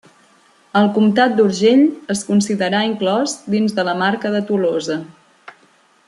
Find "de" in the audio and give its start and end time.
3.81-3.85, 4.37-4.41